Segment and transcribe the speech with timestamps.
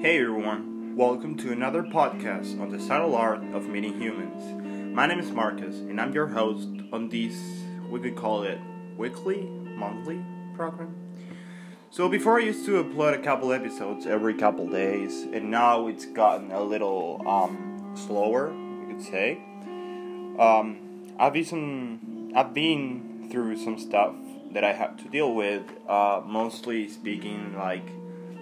[0.00, 4.94] Hey everyone, welcome to another podcast on the subtle art of meeting humans.
[4.94, 7.34] My name is Marcus, and I'm your host on this,
[7.90, 8.60] we could call it
[8.96, 10.24] weekly, monthly
[10.54, 10.94] program.
[11.90, 16.06] So before I used to upload a couple episodes every couple days, and now it's
[16.06, 19.42] gotten a little um, slower, you could say.
[20.38, 24.14] Um, I've been some, I've been through some stuff
[24.52, 27.97] that I had to deal with, uh, mostly speaking like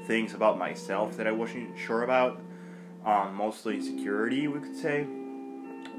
[0.07, 2.41] things about myself that I wasn't sure about.
[3.05, 5.03] Um, mostly security, we could say.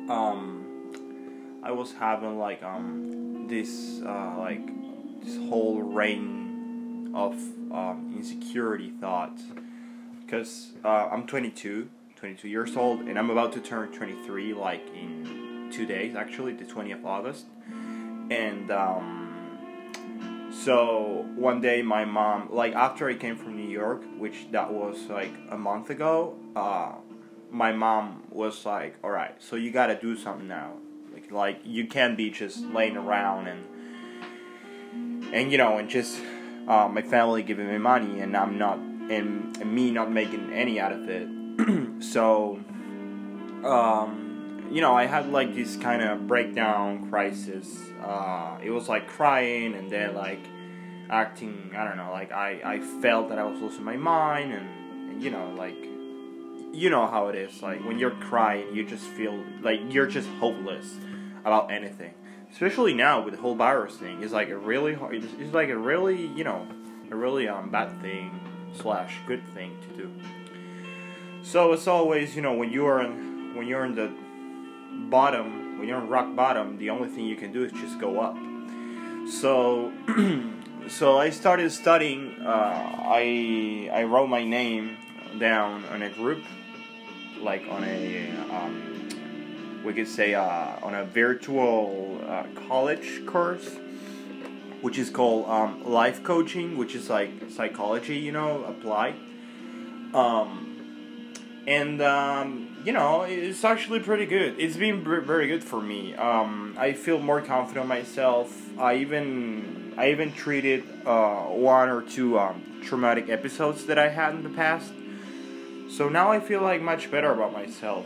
[0.10, 0.66] Um,
[1.64, 4.66] I was having like um, this uh, like
[5.24, 7.34] this whole reign of
[7.72, 9.44] um, insecurity thoughts
[10.26, 15.70] because uh, I'm 22, 22 years old, and I'm about to turn 23 like in
[15.72, 17.46] two days, actually, the 20th of August,
[18.30, 19.27] and um,
[20.64, 24.98] so one day my mom, like after I came from New York, which that was
[25.10, 26.94] like a month ago, uh,
[27.52, 30.74] my mom was like, "All right, so you gotta do something now.
[31.14, 36.20] Like, like you can't be just laying around and and you know and just
[36.68, 40.80] uh, my family giving me money and I'm not and, and me not making any
[40.80, 41.28] out of it.
[42.04, 42.60] so,
[43.64, 47.80] um, you know, I had like this kind of breakdown crisis.
[48.04, 50.42] Uh, it was like crying and then like
[51.10, 51.74] acting.
[51.76, 52.12] I don't know.
[52.12, 55.78] Like I I felt that I was losing my mind and, and you know like
[56.74, 57.62] you know how it is.
[57.62, 60.96] Like when you're crying, you just feel like you're just hopeless
[61.44, 62.14] about anything.
[62.52, 65.16] Especially now with the whole virus thing, it's like a really hard.
[65.16, 66.68] It's, it's like a really you know
[67.12, 68.40] a really um bad thing
[68.74, 70.12] slash good thing to do.
[71.44, 74.12] So it's always you know when you are in when you're in the
[75.10, 78.20] bottom when you're in rock bottom, the only thing you can do is just go
[78.20, 78.36] up.
[79.30, 79.92] So
[80.90, 82.36] so I started studying.
[82.42, 84.98] Uh, I I wrote my name
[85.40, 86.44] down on a group,
[87.42, 93.70] like on a um, we could say uh, on a virtual uh, college course,
[94.82, 99.16] which is called um, life coaching, which is like psychology, you know, applied.
[100.14, 101.34] Um,
[101.68, 104.60] and um, you know, it's actually pretty good.
[104.60, 106.16] It's been very good for me.
[106.16, 108.50] Um, I feel more confident myself.
[108.80, 114.36] I even I even treated uh, one or two um, traumatic episodes that I had
[114.36, 114.92] in the past.
[115.90, 118.06] So now I feel like much better about myself.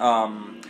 [0.00, 0.60] Um,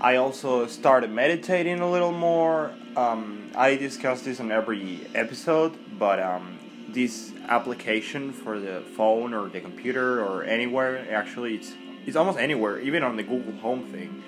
[0.00, 2.72] I also started meditating a little more.
[2.96, 6.58] Um, I discuss this on every episode, but um,
[6.88, 11.72] this application for the phone or the computer or anywhere, actually, it's
[12.06, 14.22] it's almost anywhere, even on the Google Home thing.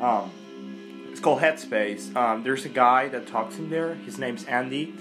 [0.00, 0.30] Um,
[1.22, 2.14] called Headspace.
[2.16, 3.94] Um, there's a guy that talks in there.
[3.94, 4.94] His name's Andy.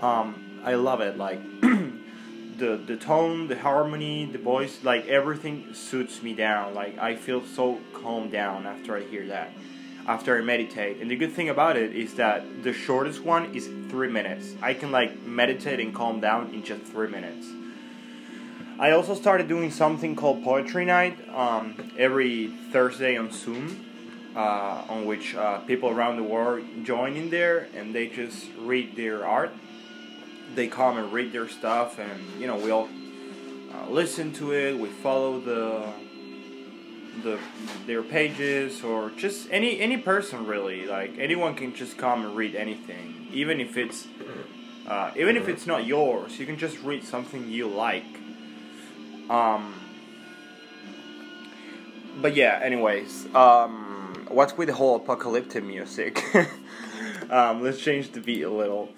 [0.00, 1.16] Um, I love it.
[1.16, 6.74] Like the the tone, the harmony, the voice, like everything suits me down.
[6.74, 9.50] Like I feel so calmed down after I hear that.
[10.06, 13.68] After I meditate, and the good thing about it is that the shortest one is
[13.88, 14.52] three minutes.
[14.60, 17.46] I can like meditate and calm down in just three minutes.
[18.80, 23.91] I also started doing something called Poetry Night um, every Thursday on Zoom
[24.34, 28.96] uh, on which uh, people around the world join in there and they just read
[28.96, 29.52] their art.
[30.54, 32.88] They come and read their stuff, and you know we all
[33.72, 34.78] uh, listen to it.
[34.78, 35.92] We follow the
[37.22, 37.38] the
[37.86, 40.86] their pages or just any any person really.
[40.86, 44.06] Like anyone can just come and read anything, even if it's
[44.86, 46.38] uh, even if it's not yours.
[46.38, 48.04] You can just read something you like.
[49.30, 49.74] Um,
[52.20, 52.60] but yeah.
[52.62, 53.34] Anyways.
[53.34, 53.91] Um,
[54.32, 56.24] what's with the whole apocalyptic music?
[57.30, 58.88] um, let's change the beat a little.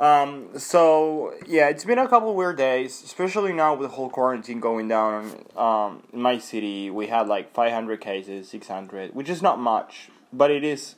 [0.00, 4.58] Um, so yeah, it's been a couple weird days, especially now with the whole quarantine
[4.58, 5.44] going down.
[5.56, 10.50] Um, in my city, we had like 500 cases, 600, which is not much, but
[10.50, 10.94] it is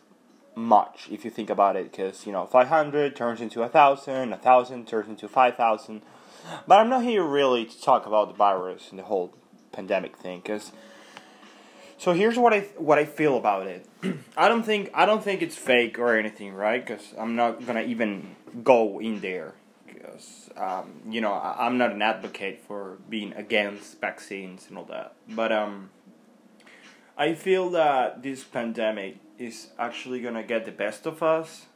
[0.54, 4.36] much if you think about it, because you know 500 turns into a thousand, a
[4.36, 6.02] thousand turns into 5,000.
[6.68, 9.34] But I'm not here really to talk about the virus and the whole
[9.72, 10.70] pandemic thing, because
[12.02, 13.86] so here's what I what I feel about it.
[14.36, 16.84] I don't think I don't think it's fake or anything, right?
[16.84, 18.34] Because I'm not gonna even
[18.64, 19.54] go in there.
[19.86, 24.84] Because um, you know I, am not an advocate for being against vaccines and all
[24.86, 25.14] that.
[25.28, 25.90] But um,
[27.16, 31.66] I feel that this pandemic is actually gonna get the best of us.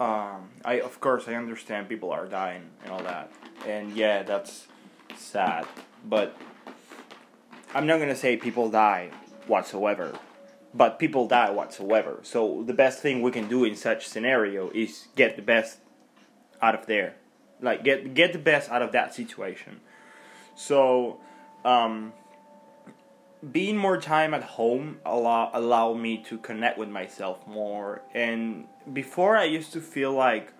[0.00, 3.30] Um, I of course I understand people are dying and all that,
[3.66, 4.66] and yeah, that's
[5.14, 5.66] sad.
[6.08, 6.34] But
[7.74, 9.10] I'm not gonna say people die
[9.46, 10.12] whatsoever.
[10.72, 12.18] But people die whatsoever.
[12.22, 15.78] So the best thing we can do in such scenario is get the best
[16.60, 17.14] out of there.
[17.60, 19.80] Like get get the best out of that situation.
[20.56, 21.20] So
[21.64, 22.12] um,
[23.52, 29.36] being more time at home allow allow me to connect with myself more and before
[29.36, 30.52] i used to feel like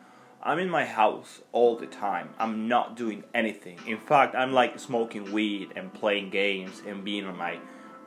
[0.43, 4.79] i'm in my house all the time i'm not doing anything in fact i'm like
[4.79, 7.59] smoking weed and playing games and being on my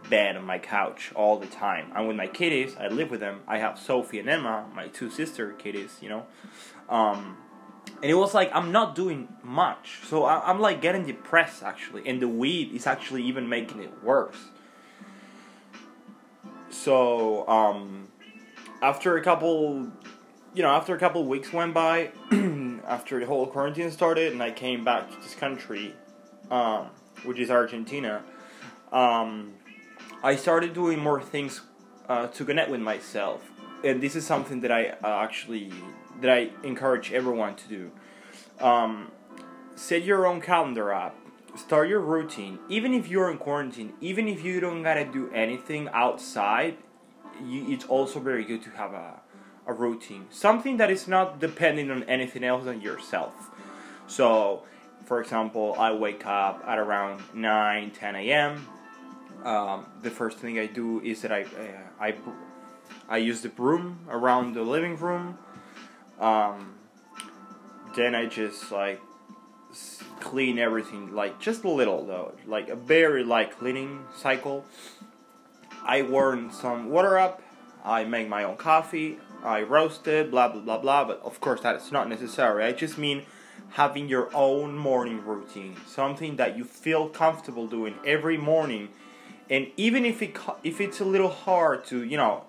[0.10, 1.92] bed on my couch all the time.
[1.94, 3.42] I'm with my kitties i live with them.
[3.48, 6.26] I have sophie and emma my two sister kitties you know?
[6.90, 7.38] Um,
[8.02, 12.08] and it was like I'm not doing much, so I, am like getting depressed actually,
[12.08, 14.38] and the weed is actually even making it worse.
[16.70, 18.10] So um,
[18.82, 19.92] after a couple,
[20.54, 22.12] you know, after a couple weeks went by,
[22.88, 25.96] after the whole quarantine started, and I came back to this country,
[26.52, 26.88] um,
[27.24, 28.24] which is Argentina,
[28.92, 29.54] um,
[30.24, 31.62] I started doing more things
[32.10, 33.42] uh, to connect with myself,
[33.84, 35.72] and this is something that I uh, actually
[36.22, 37.92] that I encourage everyone to do.
[38.60, 39.12] Um,
[39.76, 41.16] set your own calendar up.
[41.56, 42.60] Start your routine.
[42.70, 46.78] Even if you're in quarantine, even if you don't gotta do anything outside,
[47.44, 49.20] you, it's also very good to have a,
[49.68, 50.26] a routine.
[50.32, 53.52] Something that is not depending on anything else than yourself.
[54.08, 54.64] So,
[55.06, 58.68] for example, I wake up at around 9 10 a.m.
[59.48, 62.16] Um, the first thing I do is that I, uh, I,
[63.08, 65.38] I use the broom around the living room
[66.20, 66.74] um,
[67.96, 69.02] then I just like
[70.20, 74.66] clean everything, like just a little though, like a very light cleaning cycle.
[75.84, 77.42] I warm some water up.
[77.84, 79.20] I make my own coffee.
[79.44, 81.06] I roast it, blah blah blah blah.
[81.06, 82.64] But of course, that is not necessary.
[82.64, 83.24] I just mean
[83.70, 88.90] having your own morning routine, something that you feel comfortable doing every morning,
[89.50, 92.46] and even if it if it's a little hard to you know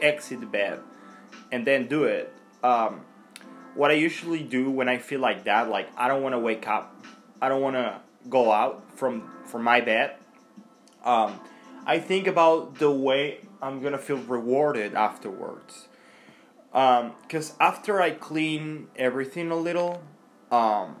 [0.00, 0.80] exit the bed
[1.52, 2.32] and then do it,
[2.62, 3.02] um,
[3.74, 6.66] what I usually do when I feel like that, like I don't want to wake
[6.66, 7.04] up,
[7.40, 10.16] I don't want to go out from from my bed.
[11.04, 11.40] Um,
[11.84, 15.88] I think about the way I'm gonna feel rewarded afterwards.
[16.72, 20.02] Because um, after I clean everything a little,
[20.50, 20.96] um,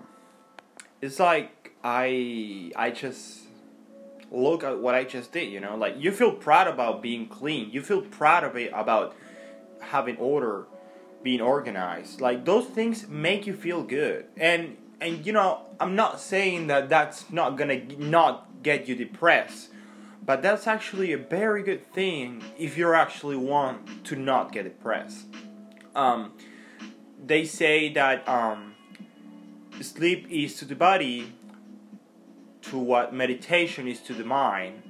[1.02, 3.45] it's like I I just
[4.30, 5.50] look at what I just did.
[5.50, 7.70] You know, like you feel proud about being clean.
[7.70, 9.14] You feel proud of it about
[9.80, 10.66] having order
[11.22, 16.20] being organized like those things make you feel good and and you know i'm not
[16.20, 19.70] saying that that's not gonna not get you depressed
[20.24, 25.26] but that's actually a very good thing if you actually want to not get depressed
[25.94, 26.32] um,
[27.24, 28.74] they say that um,
[29.80, 31.32] sleep is to the body
[32.70, 34.82] to what meditation is to the mind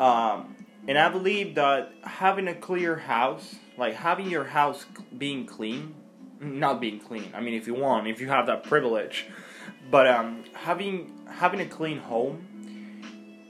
[0.00, 0.54] um,
[0.88, 4.86] and i believe that having a clear house like having your house
[5.16, 5.94] being clean,
[6.40, 7.30] not being clean.
[7.34, 9.26] I mean, if you want, if you have that privilege,
[9.90, 12.46] but um, having having a clean home,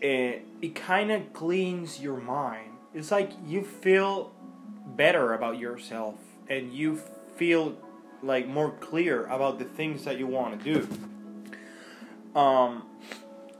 [0.00, 2.70] it it kind of cleans your mind.
[2.94, 4.32] It's like you feel
[4.96, 6.16] better about yourself,
[6.48, 7.00] and you
[7.36, 7.76] feel
[8.22, 12.38] like more clear about the things that you want to do.
[12.38, 12.84] Um,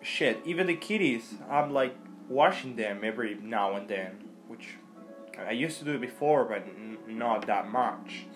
[0.05, 0.41] shit.
[0.45, 1.97] Even the kitties, I'm like
[2.29, 4.75] washing them every now and then, which
[5.39, 8.27] I used to do before, but n- not that much.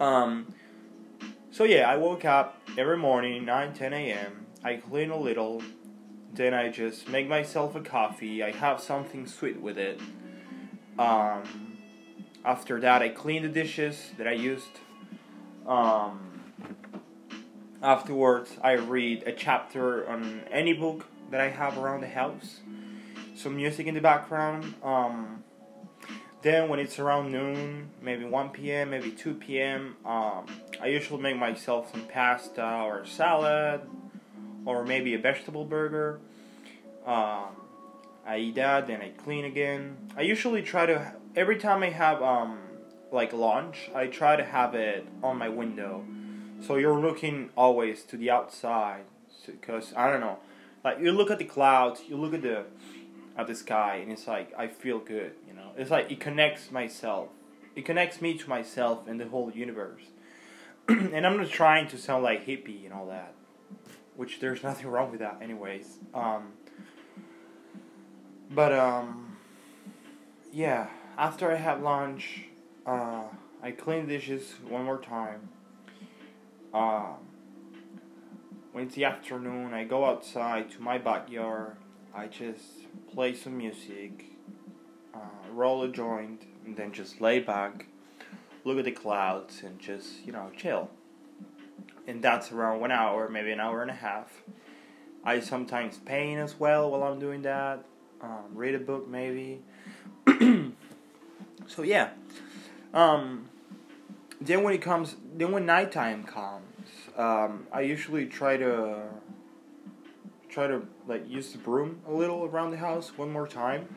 [0.00, 0.54] Um,
[1.50, 4.46] so yeah, I woke up every morning, 9 10 a.m.
[4.62, 5.62] I clean a little,
[6.32, 8.42] then I just make myself a coffee.
[8.42, 10.00] I have something sweet with it.
[10.98, 11.78] Um,
[12.44, 14.80] after that, I clean the dishes that I used.
[15.66, 16.34] Um,
[17.84, 22.60] afterwards, I read a chapter on any book that I have around the house.
[23.36, 24.74] Some music in the background.
[24.82, 25.44] Um,
[26.40, 30.46] then when it's around noon, maybe 1 p.m., maybe 2 p.m., um,
[30.80, 33.82] I usually make myself some pasta or salad
[34.64, 36.20] or maybe a vegetable burger.
[37.04, 37.48] Um,
[38.26, 39.96] I eat that, then I clean again.
[40.16, 42.58] I usually try to every time I have um,
[43.12, 46.04] like lunch, I try to have it on my window,
[46.66, 49.04] so you're looking always to the outside.
[49.46, 50.38] Because I don't know,
[50.82, 52.64] like you look at the clouds, you look at the
[53.36, 55.32] at the sky, and it's like I feel good.
[55.46, 57.28] You know, it's like it connects myself.
[57.76, 60.02] It connects me to myself and the whole universe.
[60.88, 63.34] and I'm not trying to sound like hippie and all that,
[64.16, 65.98] which there's nothing wrong with that, anyways.
[66.14, 66.52] Um,
[68.50, 69.36] but um,
[70.52, 70.88] yeah.
[71.16, 72.44] After I have lunch,
[72.86, 73.22] uh,
[73.62, 75.48] I clean dishes one more time.
[76.74, 77.14] Um,
[78.72, 81.76] when it's the afternoon, I go outside to my backyard
[82.16, 82.62] I just
[83.12, 84.24] play some music,
[85.12, 85.18] uh,
[85.50, 87.86] roll a joint, and then just lay back,
[88.62, 90.90] look at the clouds, and just, you know, chill.
[92.06, 94.42] And that's around one hour, maybe an hour and a half.
[95.24, 97.84] I sometimes paint as well while I'm doing that.
[98.20, 99.62] um, read a book maybe.
[101.66, 102.10] so yeah.
[102.92, 103.48] Um,
[104.46, 109.02] then when it comes, then when nighttime comes, um, I usually try to
[110.48, 113.88] try to like use the broom a little around the house one more time,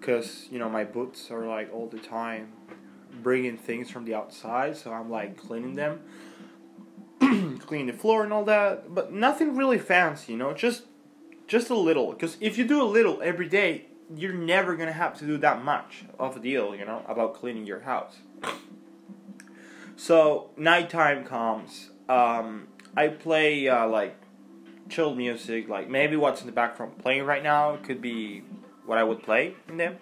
[0.00, 2.52] cause you know my boots are like all the time
[3.22, 6.00] bringing things from the outside, so I'm like cleaning them,
[7.60, 10.84] cleaning the floor and all that, but nothing really fancy, you know, just
[11.46, 12.14] just a little.
[12.14, 15.64] Cause if you do a little every day, you're never gonna have to do that
[15.64, 18.16] much of a deal, you know, about cleaning your house.
[19.96, 21.90] So nighttime comes.
[22.08, 24.16] Um, I play uh, like
[24.88, 28.42] chill music, like maybe what's in the background playing right now could be
[28.84, 29.96] what I would play in there.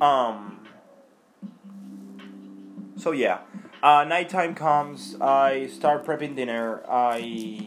[0.00, 0.66] Um.
[2.96, 3.38] So yeah,
[3.82, 5.16] uh, nighttime comes.
[5.20, 6.82] I start prepping dinner.
[6.88, 7.66] I,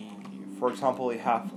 [0.59, 1.51] for example, have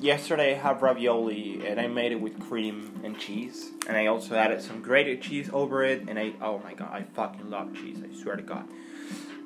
[0.00, 4.34] yesterday I have ravioli and I made it with cream and cheese, and I also
[4.34, 6.08] added some grated cheese over it.
[6.08, 7.98] And I, oh my god, I fucking love cheese.
[8.02, 8.66] I swear to God.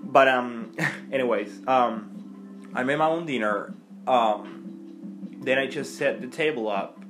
[0.02, 0.75] But um,
[1.12, 3.75] anyways, um, I made my own dinner.
[4.06, 7.02] Um, then I just set the table up,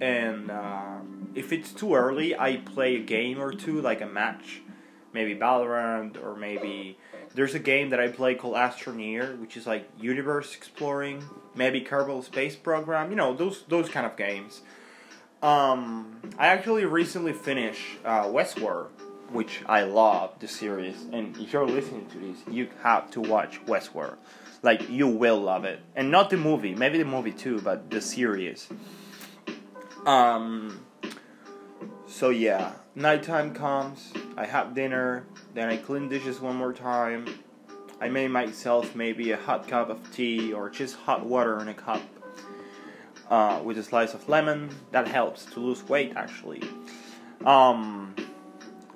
[0.00, 0.96] and uh,
[1.34, 4.62] if it's too early, I play a game or two, like a match,
[5.12, 6.98] maybe Valorant or maybe
[7.38, 11.22] there's a game that I play called Astroneer, which is like universe exploring,
[11.54, 14.62] maybe Kerbal Space Program, you know those those kind of games.
[15.40, 18.88] Um, I actually recently finished uh, Westworld,
[19.30, 23.64] which I love the series, and if you're listening to this, you have to watch
[23.66, 24.16] Westworld.
[24.64, 28.00] Like you will love it, and not the movie, maybe the movie too, but the
[28.00, 28.66] series.
[30.04, 30.84] Um.
[32.08, 34.12] So yeah, nighttime comes.
[34.36, 35.24] I have dinner.
[35.54, 37.26] Then I clean dishes one more time.
[38.00, 41.74] I made myself maybe a hot cup of tea or just hot water in a
[41.74, 42.02] cup
[43.28, 44.70] uh, with a slice of lemon.
[44.92, 46.62] That helps to lose weight actually.
[47.44, 48.14] Um,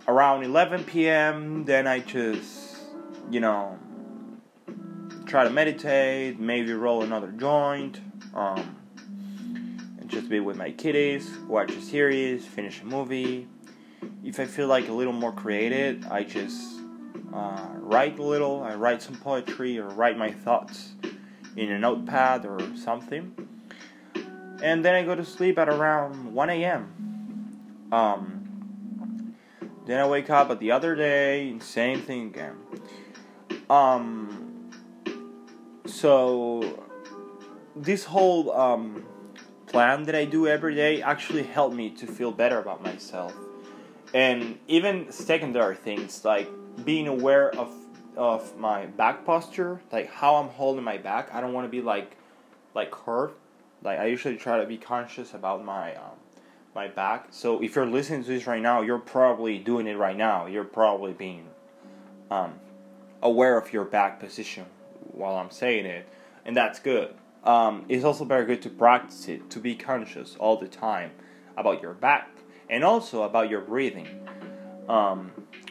[0.06, 2.76] around 11 p.m., then I just,
[3.30, 3.78] you know,
[5.26, 8.00] try to meditate, maybe roll another joint,
[8.34, 8.76] um,
[9.98, 13.48] and just be with my kiddies, watch a series, finish a movie.
[14.24, 16.80] If I feel like a little more creative, I just
[17.32, 18.62] uh, write a little.
[18.62, 20.92] I write some poetry or write my thoughts
[21.56, 23.34] in a notepad or something.
[24.62, 27.88] And then I go to sleep at around 1 a.m.
[27.90, 29.34] Um,
[29.86, 32.56] then I wake up at the other day, same thing again.
[33.68, 34.70] Um,
[35.84, 36.86] so
[37.74, 39.04] this whole um,
[39.66, 43.34] plan that I do every day actually helped me to feel better about myself.
[44.14, 46.48] And even secondary things like
[46.84, 47.72] being aware of
[48.16, 51.30] of my back posture, like how I'm holding my back.
[51.32, 52.16] I don't want to be like
[52.74, 53.34] like curved.
[53.82, 56.16] Like I usually try to be conscious about my um,
[56.74, 57.28] my back.
[57.30, 60.46] So if you're listening to this right now, you're probably doing it right now.
[60.46, 61.48] You're probably being
[62.30, 62.54] um,
[63.22, 64.66] aware of your back position
[65.12, 66.08] while I'm saying it,
[66.44, 67.14] and that's good.
[67.44, 71.10] Um, it's also very good to practice it, to be conscious all the time
[71.56, 72.31] about your back
[72.72, 74.08] and also about your breathing.
[74.88, 75.30] Um,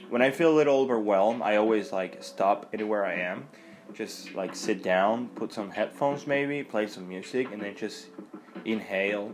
[0.10, 3.48] when I feel a little overwhelmed, I always like stop anywhere I am,
[3.91, 8.08] just like sit down, put some headphones maybe, play some music, and then just
[8.65, 9.34] inhale,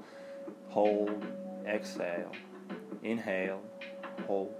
[0.70, 1.26] hold,
[1.68, 2.32] exhale,
[3.04, 3.62] inhale,
[4.26, 4.56] hold,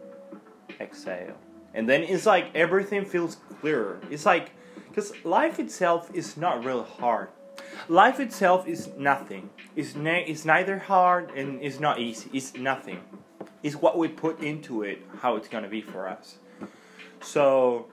[0.82, 1.38] exhale.
[1.74, 4.02] And then it's like everything feels clearer.
[4.12, 4.52] It's like,
[4.90, 7.30] because life itself is not really hard.
[7.88, 9.50] Life itself is nothing.
[9.76, 12.30] It's, ne- it's neither hard and it's not easy.
[12.34, 13.02] It's nothing.
[13.64, 16.38] It's what we put into it, how it's going to be for us.
[17.22, 17.88] So,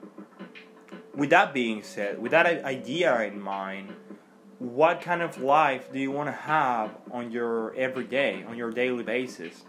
[1.13, 3.93] with that being said, with that idea in mind,
[4.59, 9.03] what kind of life do you want to have on your everyday, on your daily
[9.03, 9.65] basis?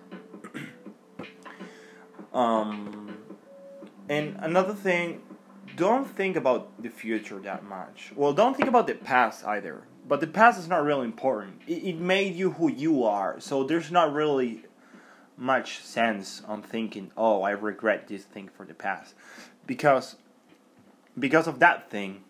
[2.33, 3.17] um,
[4.09, 5.23] and another thing,
[5.77, 8.13] don't think about the future that much.
[8.15, 9.85] Well, don't think about the past either.
[10.09, 11.63] But the past is not really important.
[11.67, 14.65] It, it made you who you are, so there's not really
[15.37, 19.15] much sense on thinking, "Oh, I regret this thing for the past,"
[19.67, 20.17] because
[21.19, 22.23] because of that thing,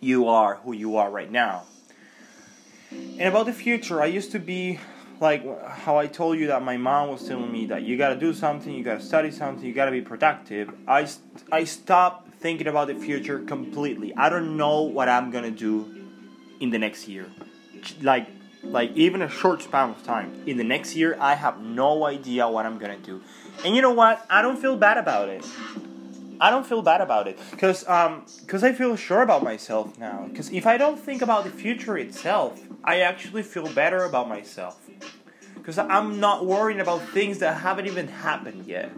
[0.00, 1.64] you are who you are right now.
[2.90, 4.80] And about the future, I used to be
[5.20, 8.32] like how I told you that my mom was telling me that you gotta do
[8.32, 10.72] something, you gotta study something, you gotta be productive.
[10.86, 11.08] I,
[11.50, 14.14] I stopped thinking about the future completely.
[14.16, 15.97] I don't know what I'm gonna do
[16.60, 17.26] in the next year.
[18.02, 18.28] Like
[18.62, 20.32] like even a short span of time.
[20.46, 23.22] In the next year, I have no idea what I'm gonna do.
[23.64, 24.24] And you know what?
[24.30, 25.44] I don't feel bad about it.
[26.40, 30.26] I don't feel bad about it because um because I feel sure about myself now.
[30.28, 34.76] Because if I don't think about the future itself, I actually feel better about myself.
[35.54, 38.90] because I'm not worrying about things that haven't even happened yet.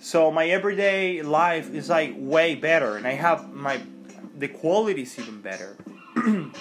[0.00, 3.80] So my everyday life is like way better, and I have my
[4.36, 5.76] the quality is even better.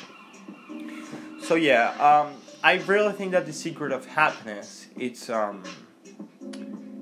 [1.42, 2.34] so yeah, um,
[2.64, 5.64] I really think that the secret of happiness it's um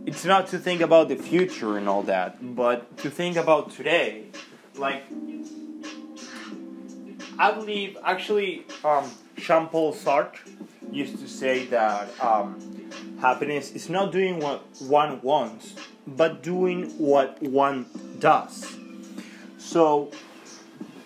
[0.05, 4.25] it's not to think about the future and all that, but to think about today.
[4.75, 5.03] Like
[7.37, 10.39] I believe actually um, Jean Paul Sartre
[10.91, 15.73] used to say that um, happiness is not doing what one wants,
[16.07, 17.85] but doing what one
[18.19, 18.77] does.
[19.57, 20.11] So,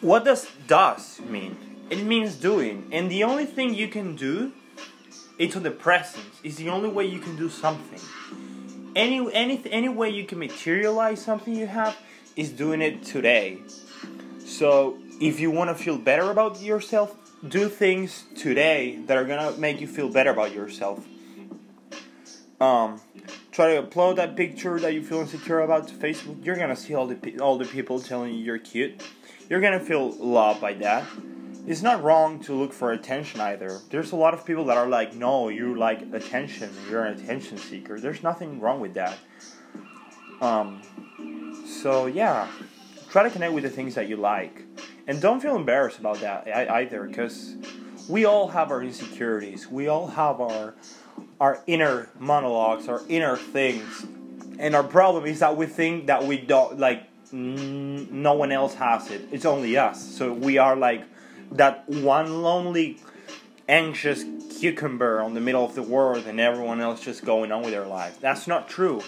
[0.02, 1.58] what does does mean?
[1.90, 4.54] It means doing, and the only thing you can do
[5.38, 6.26] is to the present.
[6.44, 8.00] It's the only way you can do something.
[8.96, 11.98] Any any any way you can materialize something you have
[12.36, 13.60] is doing it today.
[14.46, 17.16] So if you want to feel better about yourself,
[17.48, 21.06] do things today that are gonna make you feel better about yourself.
[22.60, 23.00] Um,
[23.52, 26.46] try to upload that picture that you feel insecure about to Facebook.
[26.46, 29.02] You're gonna see all the all the people telling you you're cute.
[29.50, 31.06] You're gonna feel loved by that.
[31.68, 33.80] It's not wrong to look for attention either.
[33.90, 36.72] There's a lot of people that are like, no, you like attention.
[36.90, 38.00] You're an attention seeker.
[38.00, 39.18] There's nothing wrong with that.
[40.42, 40.82] Um,
[41.66, 42.48] so yeah,
[43.10, 44.64] try to connect with the things that you like
[45.08, 47.56] and don't feel embarrassed about that either because
[48.08, 50.76] we all have our insecurities we all have our
[51.40, 54.06] our inner monologues our inner things.
[54.58, 58.74] And our problem is that we think that we don't like n- no one else
[58.76, 59.22] has it.
[59.32, 60.04] It's only us.
[60.04, 61.04] So we are like
[61.54, 63.00] that one lonely
[63.68, 64.24] anxious
[64.60, 67.86] cucumber on the middle of the world and everyone else just going on with their
[67.86, 68.20] life.
[68.20, 69.02] That's not true.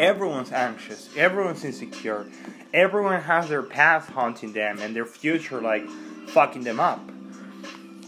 [0.00, 1.08] Everyone's anxious.
[1.16, 2.26] Everyone's insecure.
[2.74, 5.86] Everyone has their past haunting them and their future like
[6.28, 7.00] fucking them up.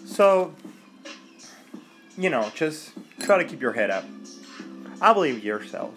[0.05, 0.55] So,
[2.17, 2.93] you know, just
[3.29, 4.07] try to keep your head up.
[5.03, 5.93] I believe yourself.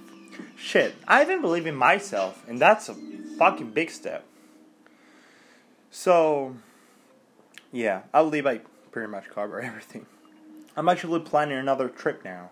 [0.58, 2.94] Shit, I even believe in myself, and that's a
[3.38, 4.26] fucking big step.
[5.91, 6.58] So,
[7.72, 8.60] yeah, I believe I
[8.91, 10.08] pretty much cover everything.
[10.76, 12.52] I'm actually planning another trip now.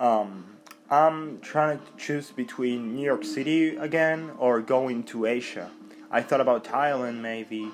[0.00, 0.56] Um,
[0.90, 5.70] I'm trying to choose between New York City again or going to Asia.
[6.10, 7.70] I thought about Thailand maybe.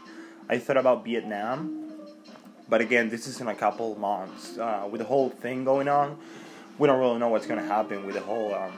[0.51, 1.84] I thought about Vietnam.
[2.69, 4.59] But again, this is in a couple months.
[4.59, 6.19] Uh, with the whole thing going on,
[6.79, 8.73] we don't really know what's going to happen with the whole um,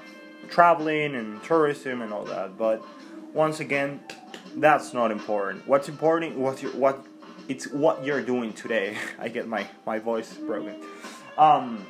[0.48, 2.58] traveling and tourism and all that.
[2.58, 2.84] But
[3.32, 4.00] once again,
[4.56, 5.66] that's not important.
[5.66, 7.04] What's important, what you, what
[7.48, 8.96] it's what you're doing today.
[9.18, 10.82] I get my my voice broken.
[11.38, 11.86] Um,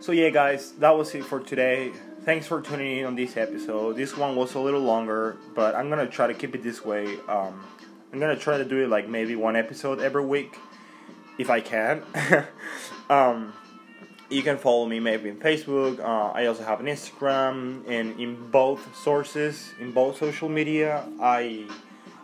[0.00, 1.92] so yeah, guys, that was it for today.
[2.24, 3.96] Thanks for tuning in on this episode.
[3.96, 7.16] This one was a little longer, but I'm gonna try to keep it this way.
[7.28, 7.64] Um,
[8.12, 10.56] I'm gonna try to do it like maybe one episode every week,
[11.40, 12.02] if I can.
[13.10, 13.54] um,
[14.28, 15.98] you can follow me maybe in Facebook.
[15.98, 21.66] Uh, I also have an Instagram, and in both sources, in both social media, I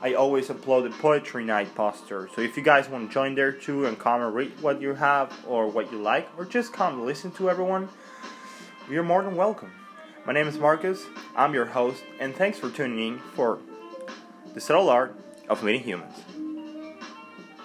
[0.03, 2.29] I always upload a poetry night poster.
[2.35, 4.93] So if you guys want to join there too and come and read what you
[4.95, 7.89] have or what you like, or just come listen to everyone,
[8.91, 9.73] you're more than welcome.
[10.27, 11.07] My name is Marcus.
[11.35, 13.59] I'm your host, and thanks for tuning in for
[14.53, 16.15] the subtle art of meeting humans.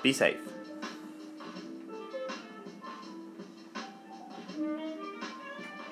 [0.01, 0.50] Be safe.